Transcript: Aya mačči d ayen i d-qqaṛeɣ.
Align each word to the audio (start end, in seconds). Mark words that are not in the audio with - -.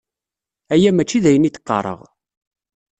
Aya 0.73 0.91
mačči 0.93 1.23
d 1.23 1.25
ayen 1.29 1.47
i 1.49 1.51
d-qqaṛeɣ. 1.51 2.01